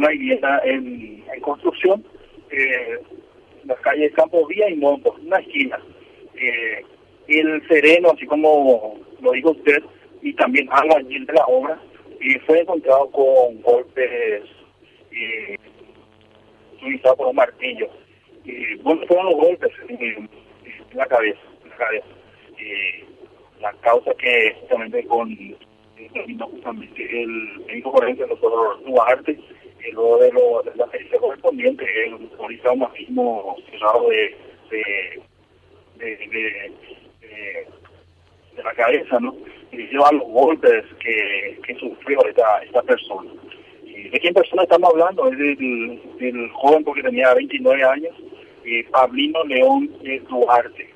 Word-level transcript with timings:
una 0.00 0.08
vivienda 0.08 0.60
en, 0.64 1.22
construcción, 1.42 2.02
eh, 2.50 2.98
las 3.64 3.78
calles 3.80 4.12
Campo 4.14 4.46
Vía 4.46 4.68
y 4.70 4.76
Montos, 4.76 5.14
una 5.20 5.38
esquina. 5.38 5.78
Eh, 6.34 6.82
el 7.28 7.68
sereno, 7.68 8.10
así 8.12 8.26
como 8.26 8.98
lo 9.20 9.32
dijo 9.32 9.50
usted, 9.50 9.82
y 10.22 10.32
también 10.34 10.68
alguien 10.72 11.26
de 11.26 11.34
la 11.34 11.44
obra, 11.44 11.78
y 12.18 12.34
fue 12.40 12.60
encontrado 12.60 13.10
con 13.10 13.60
golpes 13.60 14.42
eh, 15.12 15.56
utilizados 16.76 17.18
por 17.18 17.26
un 17.28 17.36
martillo. 17.36 17.88
Y, 18.44 18.76
fueron 19.06 19.26
los 19.26 19.34
golpes 19.34 19.70
en, 19.88 20.30
la 20.94 21.04
cabeza. 21.06 21.40
En 21.62 21.70
la, 21.70 21.76
cabeza. 21.76 22.06
la 23.60 23.72
causa 23.82 24.14
que 24.14 24.56
justamente 24.60 25.04
con 25.04 25.36
justamente 26.38 27.22
el 27.22 27.64
médico 27.66 27.92
forense, 27.92 28.26
doctor 28.26 28.82
Duarte, 28.84 29.38
y 29.86 29.92
luego 29.92 30.18
de, 30.18 30.32
lo, 30.32 30.62
de 30.62 30.76
la 30.76 30.86
pericia 30.86 31.18
correspondiente, 31.18 31.84
el 32.04 32.18
mismo 32.98 33.56
cerrado 33.70 34.08
de, 34.08 34.36
de, 34.70 35.22
de, 35.98 36.72
de, 37.20 38.62
la 38.62 38.74
cabeza, 38.74 39.18
¿no? 39.20 39.34
Y 39.72 39.78
lleva 39.86 40.12
los 40.12 40.28
golpes 40.28 40.84
que, 40.98 41.58
que 41.66 41.74
sufrió 41.76 42.24
esta, 42.26 42.62
esta 42.62 42.82
persona. 42.82 43.30
¿Y 43.84 44.08
¿De 44.08 44.20
quién 44.20 44.34
persona 44.34 44.64
estamos 44.64 44.90
hablando? 44.90 45.30
Es 45.30 45.38
del, 45.38 46.00
del 46.18 46.50
joven 46.50 46.84
porque 46.84 47.02
tenía 47.02 47.32
29 47.34 47.84
años, 47.84 48.14
eh, 48.64 48.84
Pablino 48.90 49.42
León 49.44 49.90
Duarte. 50.28 50.90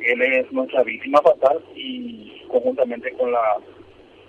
Él 0.00 0.22
es 0.22 0.50
nuestra 0.50 0.82
víctima 0.82 1.20
fatal 1.20 1.62
y 1.74 2.42
conjuntamente 2.48 3.12
con 3.12 3.30
la 3.32 3.58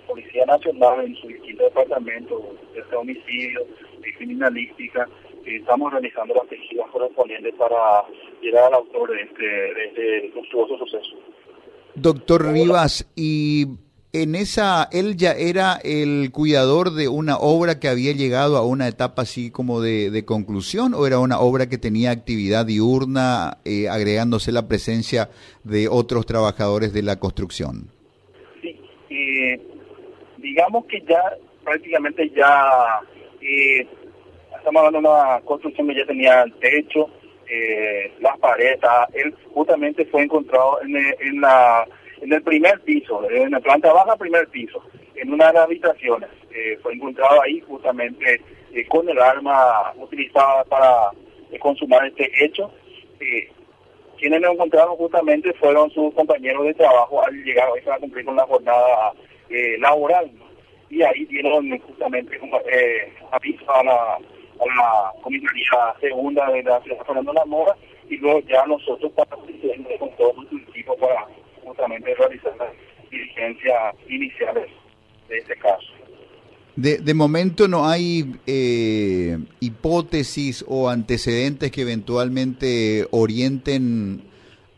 Policía 0.06 0.44
Nacional 0.44 1.06
en 1.06 1.16
su 1.16 1.28
distintos 1.28 1.66
departamentos, 1.68 2.42
de 2.74 2.80
este 2.80 2.96
homicidio, 2.96 3.66
criminalística, 4.10 5.08
eh, 5.44 5.56
estamos 5.56 5.92
realizando 5.92 6.34
las 6.34 6.46
pesquisas 6.46 6.86
correspondientes 6.90 7.54
para 7.54 8.04
llegar 8.40 8.64
al 8.64 8.74
autor 8.74 9.10
de 9.12 9.22
este, 9.22 9.44
de 9.44 9.84
este 9.86 10.32
monstruoso 10.34 10.78
suceso. 10.78 11.16
Doctor 11.94 12.52
Rivas, 12.52 13.10
y 13.14 13.66
en 14.14 14.34
esa, 14.34 14.88
él 14.92 15.16
ya 15.16 15.32
era 15.32 15.78
el 15.82 16.30
cuidador 16.32 16.92
de 16.92 17.08
una 17.08 17.38
obra 17.38 17.80
que 17.80 17.88
había 17.88 18.12
llegado 18.12 18.56
a 18.58 18.66
una 18.66 18.86
etapa 18.86 19.22
así 19.22 19.50
como 19.50 19.80
de, 19.80 20.24
conclusión, 20.26 20.92
o 20.94 21.06
era 21.06 21.18
una 21.18 21.40
obra 21.40 21.68
que 21.68 21.78
tenía 21.78 22.10
actividad 22.10 22.66
diurna, 22.66 23.58
eh, 23.64 23.88
agregándose 23.88 24.52
la 24.52 24.68
presencia 24.68 25.30
de 25.64 25.88
otros 25.88 26.26
trabajadores 26.26 26.92
de 26.92 27.02
la 27.02 27.18
construcción. 27.18 27.88
Sí, 28.60 28.78
eh, 29.10 29.60
digamos 30.38 30.84
que 30.86 31.00
ya 31.08 31.22
prácticamente 31.64 32.30
ya 32.36 33.00
eh, 33.42 33.86
estamos 34.56 34.84
hablando 34.84 35.10
una 35.10 35.40
construcción 35.40 35.88
que 35.88 35.96
ya 35.96 36.06
tenía 36.06 36.42
el 36.42 36.52
techo, 36.54 37.10
eh, 37.48 38.12
las 38.20 38.38
paredes, 38.38 38.78
él 39.12 39.34
justamente 39.52 40.06
fue 40.06 40.22
encontrado 40.22 40.80
en 40.82 40.96
el, 40.96 41.14
en, 41.20 42.32
el 42.32 42.42
primer 42.42 42.80
piso, 42.80 43.28
en 43.28 43.50
la 43.50 43.60
planta 43.60 43.92
baja 43.92 44.16
primer 44.16 44.48
piso, 44.48 44.82
en 45.16 45.32
una 45.34 45.48
de 45.48 45.52
las 45.54 45.64
habitaciones. 45.64 46.30
Eh, 46.54 46.78
fue 46.82 46.94
encontrado 46.94 47.42
ahí 47.42 47.60
justamente 47.60 48.40
eh, 48.72 48.86
con 48.86 49.06
el 49.08 49.18
arma 49.18 49.92
utilizada 49.98 50.64
para 50.64 51.10
consumar 51.58 52.06
este 52.06 52.30
hecho. 52.42 52.72
quienes 54.18 54.40
lo 54.40 54.52
encontraron 54.52 54.96
justamente 54.96 55.52
fueron 55.54 55.90
sus 55.90 56.14
compañeros 56.14 56.64
de 56.64 56.74
trabajo 56.74 57.22
al 57.22 57.34
llegar 57.44 57.68
para 57.84 57.98
cumplir 57.98 58.24
con 58.24 58.36
la 58.36 58.46
jornada 58.46 59.12
laboral. 59.78 60.30
Y 60.92 61.02
ahí 61.02 61.24
dieron 61.24 61.76
justamente 61.80 62.36
eh, 62.36 63.12
aviso 63.32 63.74
a 63.74 63.82
la 63.82 64.18
la 64.66 65.12
comisaría 65.22 65.94
segunda 66.00 66.50
de 66.50 66.62
la 66.62 66.80
ciudad 66.82 67.04
Fernando 67.06 67.32
La 67.32 67.44
Mora 67.44 67.76
y 68.08 68.16
luego 68.18 68.40
ya 68.48 68.64
nosotros 68.66 69.12
para 69.12 69.30
con 69.98 70.16
todo 70.16 70.32
nuestro 70.34 70.58
equipo 70.58 70.96
para 70.96 71.26
justamente 71.64 72.14
realizar 72.14 72.52
las 72.58 72.68
diligencias 73.10 73.94
iniciales 74.08 74.68
de 75.28 75.38
este 75.38 75.56
caso. 75.56 75.86
De, 76.76 76.98
de 76.98 77.14
momento 77.14 77.68
no 77.68 77.86
hay 77.86 78.34
eh, 78.46 79.38
hipótesis 79.60 80.64
o 80.66 80.88
antecedentes 80.88 81.70
que 81.70 81.82
eventualmente 81.82 83.06
orienten 83.10 84.22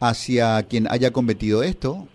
hacia 0.00 0.62
quien 0.64 0.86
haya 0.90 1.12
cometido 1.12 1.62
esto. 1.62 2.08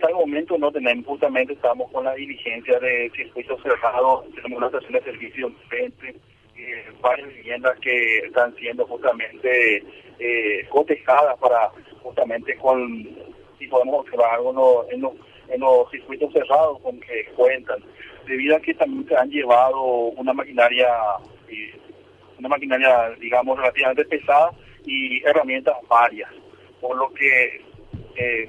Hasta 0.00 0.12
el 0.12 0.16
momento 0.16 0.56
no 0.56 0.72
tenemos, 0.72 1.04
justamente 1.04 1.52
estamos 1.52 1.90
con 1.90 2.06
la 2.06 2.14
diligencia 2.14 2.80
de 2.80 3.12
circuito 3.14 3.60
cerrado, 3.60 4.24
tenemos 4.34 4.56
una 4.56 4.68
estación 4.68 4.94
de 4.94 5.02
servicio 5.02 5.52
frente 5.68 6.16
varias 7.02 7.28
viviendas 7.28 7.78
que 7.80 8.20
están 8.20 8.54
siendo 8.56 8.86
justamente 8.86 9.84
eh, 10.18 10.66
cotejadas 10.70 11.38
para 11.38 11.68
justamente 12.02 12.56
con, 12.56 13.10
si 13.58 13.66
podemos 13.66 14.00
observar 14.00 14.36
algo 14.36 14.86
en, 14.90 15.02
los, 15.02 15.12
en 15.50 15.60
los 15.60 15.90
circuitos 15.90 16.32
cerrados 16.32 16.80
con 16.80 16.98
que 17.00 17.26
cuentan, 17.36 17.84
debido 18.26 18.56
a 18.56 18.60
que 18.60 18.72
también 18.72 19.06
se 19.06 19.14
han 19.14 19.28
llevado 19.28 19.82
una 19.82 20.32
maquinaria, 20.32 20.88
eh, 21.46 21.78
una 22.38 22.48
maquinaria 22.48 23.10
digamos 23.20 23.58
relativamente 23.58 24.06
pesada 24.06 24.50
y 24.86 25.22
herramientas 25.26 25.76
varias, 25.90 26.30
por 26.80 26.96
lo 26.96 27.12
que 27.12 27.60
eh, 28.16 28.48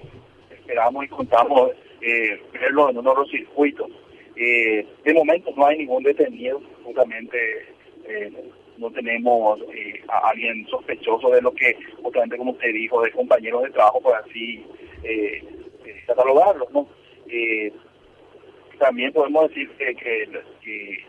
esperamos 0.61 1.05
y 1.05 1.07
contamos 1.09 1.72
eh, 2.01 2.41
verlo 2.53 2.89
en 2.89 2.97
uno 2.97 3.11
de 3.11 3.17
los 3.17 3.29
circuitos. 3.29 3.89
Eh, 4.35 4.88
de 5.03 5.13
momento 5.13 5.51
no 5.55 5.66
hay 5.66 5.79
ningún 5.79 6.03
detenido, 6.03 6.61
justamente 6.83 7.67
eh, 8.05 8.31
no 8.77 8.89
tenemos 8.91 9.59
eh, 9.73 10.01
a 10.07 10.29
alguien 10.29 10.66
sospechoso 10.67 11.29
de 11.29 11.41
lo 11.41 11.53
que, 11.53 11.77
justamente 12.01 12.38
como 12.38 12.51
usted 12.51 12.73
dijo, 12.73 13.01
de 13.01 13.11
compañeros 13.11 13.63
de 13.63 13.72
trabajo, 13.72 14.01
por 14.01 14.16
así 14.16 14.66
eh, 15.03 15.44
catalogarlos, 16.07 16.72
¿no? 16.72 16.88
también 18.78 19.13
podemos 19.13 19.47
decir 19.49 19.69
que, 19.78 19.95
que, 19.95 21.05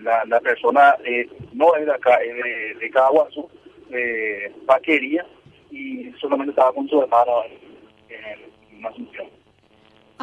la, 0.00 0.24
la, 0.24 0.40
persona 0.40 0.96
no 1.52 1.76
es 1.76 1.86
de 1.86 1.92
acá, 1.92 2.14
es 2.16 2.34
de, 2.34 2.74
de 2.80 2.90
Caguazú, 2.90 3.48
Paquería, 4.66 5.24
y 5.70 6.10
solamente 6.20 6.50
estaba 6.50 6.72
con 6.72 6.88
su 6.88 7.00
hermano 7.00 7.44
en, 8.08 8.51
Asunción 8.88 9.42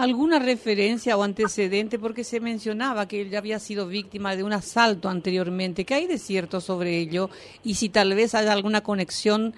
alguna 0.01 0.39
referencia 0.39 1.17
o 1.17 1.23
antecedente 1.23 1.99
porque 1.99 2.23
se 2.23 2.39
mencionaba 2.39 3.07
que 3.07 3.21
él 3.21 3.29
ya 3.29 3.39
había 3.39 3.59
sido 3.59 3.87
víctima 3.87 4.35
de 4.35 4.43
un 4.43 4.53
asalto 4.53 5.09
anteriormente. 5.09 5.85
¿Qué 5.85 5.93
hay 5.95 6.07
de 6.07 6.17
cierto 6.17 6.61
sobre 6.61 6.97
ello? 6.97 7.29
Y 7.63 7.73
si 7.75 7.89
tal 7.89 8.15
vez 8.15 8.33
hay 8.35 8.47
alguna 8.47 8.81
conexión, 8.81 9.53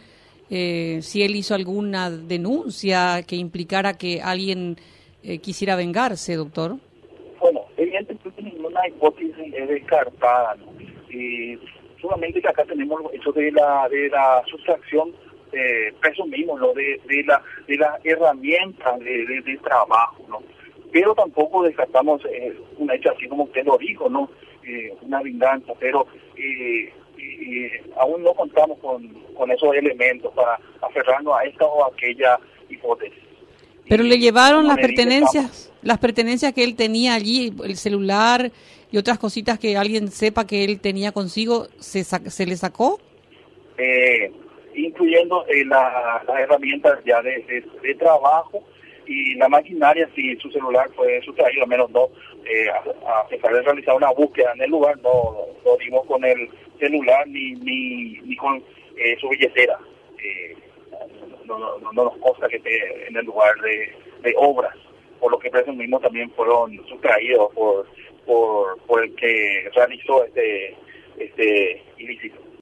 eh, 0.49 0.99
si 1.01 1.23
él 1.23 1.35
hizo 1.35 1.53
alguna 1.53 2.09
denuncia 2.09 3.23
que 3.27 3.35
implicara 3.35 3.93
que 3.93 4.21
alguien 4.21 4.77
eh, 5.23 5.37
quisiera 5.37 5.75
vengarse, 5.75 6.35
doctor. 6.35 6.77
Bueno, 7.39 7.61
evidentemente 7.77 8.41
ninguna 8.41 8.87
hipótesis 8.87 9.35
es 9.53 9.69
descartada. 9.69 10.57
Y 11.09 11.57
solamente 12.01 12.41
que 12.41 12.47
acá 12.47 12.63
tenemos 12.65 13.01
hecho 13.13 13.31
de 13.31 13.51
la, 13.51 13.87
de 13.89 14.09
la 14.09 14.41
sustracción 14.49 15.11
eh, 15.53 15.93
presumimos 15.99 16.59
lo 16.59 16.73
de, 16.73 16.99
de 17.07 17.23
la 17.23 17.41
de 17.67 17.77
las 17.77 17.99
herramientas 18.03 18.99
de, 18.99 19.25
de, 19.25 19.57
trabajo 19.57 20.25
no 20.29 20.41
pero 20.91 21.13
tampoco 21.13 21.63
descartamos 21.63 22.21
eh, 22.25 22.53
un 22.77 22.91
hecho 22.91 23.11
así 23.11 23.27
como 23.27 23.43
usted 23.43 23.65
lo 23.65 23.77
dijo 23.77 24.09
no 24.09 24.29
eh, 24.63 24.93
una 25.01 25.21
venganza 25.21 25.73
pero 25.79 26.07
eh, 26.35 26.91
aún 27.97 28.23
no 28.23 28.33
contamos 28.33 28.79
con, 28.79 29.07
con 29.35 29.51
esos 29.51 29.75
elementos 29.75 30.33
para 30.33 30.59
aferrarnos 30.81 31.33
a 31.37 31.43
esta 31.43 31.65
o 31.65 31.85
aquella 31.85 32.39
hipótesis. 32.69 33.19
Pero 33.87 34.03
le 34.03 34.17
llevaron 34.17 34.67
las 34.67 34.77
pertenencias 34.77 35.71
las 35.81 35.97
pertenencias 35.97 36.53
que 36.53 36.63
él 36.63 36.75
tenía 36.75 37.15
allí 37.15 37.53
el 37.63 37.75
celular 37.75 38.51
y 38.91 38.97
otras 38.97 39.17
cositas 39.17 39.57
que 39.57 39.75
alguien 39.75 40.09
sepa 40.09 40.45
que 40.45 40.63
él 40.63 40.79
tenía 40.79 41.11
consigo 41.11 41.67
se 41.79 42.03
se 42.03 42.45
le 42.45 42.55
sacó 42.55 42.99
eh, 43.77 44.31
incluyendo 44.75 45.45
eh, 45.47 45.65
las 45.65 46.39
herramientas 46.39 46.99
ya 47.05 47.21
de, 47.21 47.63
de, 47.81 47.95
trabajo 47.95 48.63
y 49.05 49.35
la 49.35 49.49
maquinaria, 49.49 50.09
si 50.15 50.35
su 50.37 50.49
celular 50.51 50.89
fue 50.95 51.21
sustraído, 51.21 51.63
al 51.63 51.69
menos 51.69 51.89
no, 51.91 52.09
eh, 52.45 52.69
a, 53.05 53.27
pesar 53.27 53.53
de 53.53 53.61
realizar 53.61 53.95
una 53.95 54.11
búsqueda 54.11 54.51
en 54.55 54.61
el 54.61 54.71
lugar, 54.71 54.97
no, 55.01 55.47
no 55.65 55.77
dimos 55.77 56.05
con 56.05 56.23
el 56.23 56.49
celular 56.79 57.27
ni, 57.27 57.53
ni, 57.53 58.19
ni 58.21 58.35
con 58.35 58.63
eh, 58.97 59.17
su 59.19 59.29
billetera. 59.29 59.77
no, 61.45 61.59
no, 61.59 61.79
no, 61.79 61.91
nos 61.91 62.17
consta 62.17 62.47
que 62.47 62.57
esté 62.57 63.07
en 63.07 63.17
el 63.17 63.25
lugar 63.25 63.53
de, 63.61 63.93
de 64.21 64.33
obras, 64.37 64.75
por 65.19 65.31
lo 65.31 65.39
que 65.39 65.49
presumimos 65.49 66.01
también 66.01 66.31
fueron 66.31 66.75
sustraídos 66.87 67.53
por, 67.53 67.87
por, 68.25 68.79
por 68.83 69.03
el 69.03 69.15
que 69.15 69.69
realizó 69.73 70.23
este, 70.25 70.75
este 71.17 71.83
ilícito. 71.97 72.40